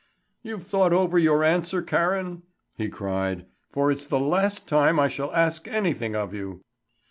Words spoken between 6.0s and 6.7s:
of you."